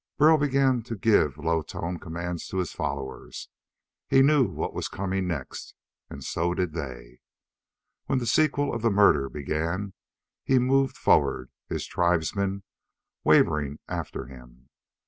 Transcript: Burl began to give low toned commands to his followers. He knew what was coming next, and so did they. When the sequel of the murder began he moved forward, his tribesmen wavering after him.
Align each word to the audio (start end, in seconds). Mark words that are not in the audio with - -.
Burl 0.17 0.39
began 0.39 0.81
to 0.85 0.95
give 0.95 1.37
low 1.37 1.61
toned 1.61 2.01
commands 2.01 2.47
to 2.47 2.57
his 2.57 2.73
followers. 2.73 3.49
He 4.07 4.23
knew 4.23 4.45
what 4.47 4.73
was 4.73 4.87
coming 4.87 5.27
next, 5.27 5.75
and 6.09 6.23
so 6.23 6.55
did 6.55 6.73
they. 6.73 7.19
When 8.07 8.17
the 8.17 8.25
sequel 8.25 8.73
of 8.73 8.81
the 8.81 8.89
murder 8.89 9.29
began 9.29 9.93
he 10.43 10.57
moved 10.57 10.97
forward, 10.97 11.51
his 11.69 11.85
tribesmen 11.85 12.63
wavering 13.23 13.77
after 13.87 14.25
him. 14.25 14.69